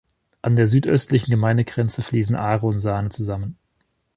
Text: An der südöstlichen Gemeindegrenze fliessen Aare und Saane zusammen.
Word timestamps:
An 0.41 0.55
der 0.55 0.65
südöstlichen 0.67 1.29
Gemeindegrenze 1.29 2.01
fliessen 2.01 2.35
Aare 2.35 2.65
und 2.65 2.79
Saane 2.79 3.09
zusammen. 3.09 3.59